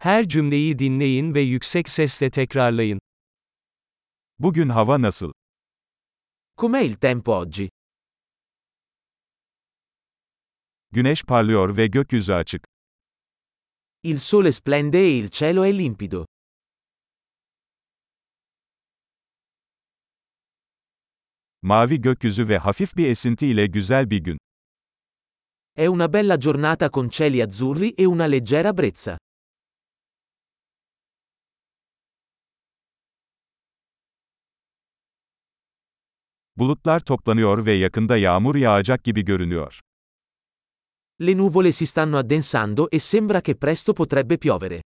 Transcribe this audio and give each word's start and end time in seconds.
Her 0.00 0.28
cümleyi 0.28 0.78
dinleyin 0.78 1.34
ve 1.34 1.40
yüksek 1.40 1.88
sesle 1.88 2.30
tekrarlayın. 2.30 3.00
Bugün 4.38 4.68
hava 4.68 5.02
nasıl? 5.02 5.32
Com'è 6.56 6.84
il 6.84 6.94
tempo 6.94 7.32
oggi? 7.40 7.68
Güneş 10.90 11.24
parlıyor 11.24 11.76
ve 11.76 11.86
gökyüzü 11.86 12.32
açık. 12.32 12.64
Il 14.02 14.18
sole 14.18 14.52
splende 14.52 14.98
e 14.98 15.10
il 15.10 15.28
cielo 15.30 15.66
è 15.66 15.78
limpido. 15.78 16.26
Mavi 21.62 22.00
gökyüzü 22.00 22.48
ve 22.48 22.58
hafif 22.58 22.96
bir 22.96 23.10
esinti 23.10 23.46
ile 23.46 23.66
güzel 23.66 24.10
bir 24.10 24.18
gün. 24.24 24.38
È 25.76 25.86
una 25.88 26.12
bella 26.12 26.38
giornata 26.38 26.90
con 26.90 27.08
cieli 27.08 27.42
azzurri 27.42 27.94
e 27.98 28.06
una 28.06 28.24
leggera 28.24 28.76
brezza. 28.78 29.18
Bulutlar 36.58 37.00
toplanıyor 37.00 37.66
ve 37.66 37.72
yakında 37.72 38.16
yağmur 38.16 38.54
yağacak 38.54 39.04
gibi 39.04 39.24
görünüyor. 39.24 39.80
Le 41.20 41.36
nuvole 41.36 41.72
si 41.72 41.86
stanno 41.86 42.16
addensando 42.16 42.88
e 42.92 42.98
sembra 42.98 43.40
che 43.40 43.54
presto 43.54 43.94
potrebbe 43.94 44.36
piovere. 44.36 44.82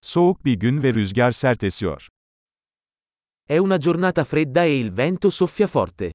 Soğuk 0.00 0.44
bir 0.44 0.54
gün 0.54 0.82
ve 0.82 0.94
rüzgar 0.94 1.32
sert 1.32 1.64
esiyor. 1.64 2.08
È 3.48 3.58
una 3.58 3.78
giornata 3.78 4.24
fredda 4.24 4.64
e 4.64 4.78
il 4.78 4.90
vento 4.96 5.30
soffia 5.30 5.66
forte. 5.66 6.10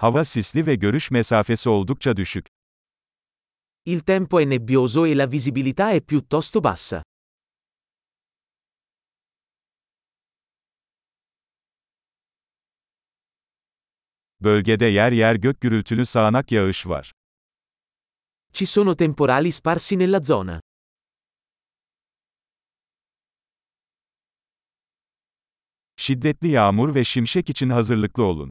Hava 0.00 0.24
sisli 0.24 0.66
ve 0.66 0.74
görüş 0.74 1.10
mesafesi 1.10 1.68
oldukça 1.68 2.16
düşük. 2.16 2.46
Il 3.84 4.00
tempo 4.00 4.40
è 4.40 4.48
nebbioso 4.50 5.06
e 5.06 5.14
la 5.14 5.26
visibilità 5.32 5.90
è 5.92 6.00
piuttosto 6.00 6.64
bassa. 6.64 7.02
Bölgede 14.40 14.86
yer 14.86 15.12
yer 15.12 15.34
gök 15.34 15.60
gürültülü 15.60 16.06
sağanak 16.06 16.52
yağış 16.52 16.86
var. 16.86 17.12
Ci 18.52 18.66
sono 18.66 18.96
temporali 18.96 19.52
sparsi 19.52 19.98
nella 19.98 20.20
zona. 20.20 20.60
Şiddetli 25.96 26.48
yağmur 26.48 26.94
ve 26.94 27.04
şimşek 27.04 27.50
için 27.50 27.70
hazırlıklı 27.70 28.22
olun. 28.22 28.50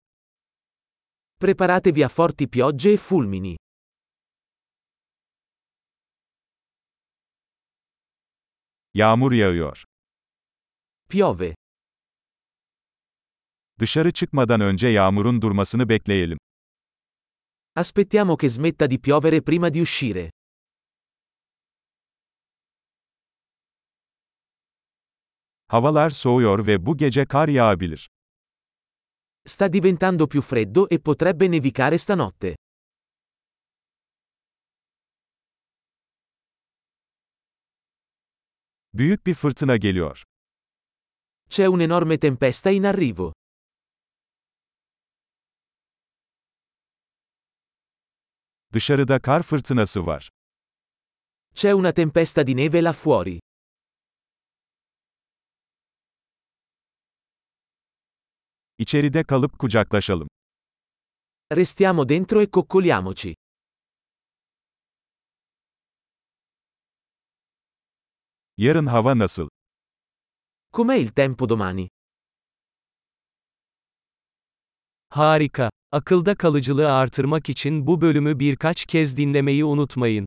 Preparatevi 1.41 2.03
a 2.03 2.09
forti 2.09 2.47
piogge 2.47 2.91
e 2.93 2.97
fulmini. 2.97 3.55
Yağmur 8.93 9.31
yağıyor. 9.31 9.83
Piove. 11.09 11.55
Dışarı 13.79 14.11
çıkmadan 14.13 14.61
önce 14.61 14.87
yağmurun 14.87 15.41
durmasını 15.41 15.89
bekleyelim. 15.89 16.37
Aspettiamo 17.75 18.37
che 18.37 18.49
smetta 18.49 18.91
di 18.91 19.01
piovere 19.01 19.41
prima 19.41 19.73
di 19.73 19.81
uscire. 19.81 20.31
Havalar 25.67 26.09
soğuyor 26.09 26.67
ve 26.67 26.85
bu 26.85 26.97
gece 26.97 27.25
kar 27.25 27.47
yağabilir. 27.47 28.09
Sta 29.50 29.67
diventando 29.67 30.28
più 30.28 30.42
freddo 30.44 30.88
e 30.88 31.00
potrebbe 31.00 31.47
nevicare 31.47 31.97
stanotte. 31.97 32.55
Büyük 38.94 39.25
bir 39.25 39.34
fırtına 39.34 39.78
geliyor. 39.78 40.22
C'è 41.50 41.66
un'enorme 41.68 42.18
tempesta 42.18 42.69
in 42.69 42.84
arrivo. 42.84 43.31
Dışarıda 48.73 49.19
kar 49.19 49.44
fırtınası 49.44 50.06
var. 50.06 50.29
C'è 51.56 51.72
una 51.73 51.91
tempesta 51.91 52.47
di 52.47 52.56
neve 52.56 52.81
là 52.81 52.94
fuori. 52.94 53.40
İçeride 58.79 59.23
kalıp 59.23 59.59
kucaklaşalım. 59.59 60.28
Restiamo 61.56 62.09
dentro 62.09 62.41
e 62.41 62.47
coccoliamoci. 62.51 63.35
Yarın 68.57 68.85
hava 68.85 69.17
nasıl? 69.19 69.50
Com'è 70.73 71.00
il 71.00 71.07
tempo 71.07 71.50
domani? 71.50 71.90
Harika. 75.09 75.69
Akılda 75.91 76.35
kalıcılığı 76.35 76.91
artırmak 76.94 77.50
için 77.50 77.88
bu 77.88 78.01
bölümü 78.01 78.40
birkaç 78.40 78.85
kez 78.85 79.17
dinlemeyi 79.17 79.66
unutmayın. 79.66 80.25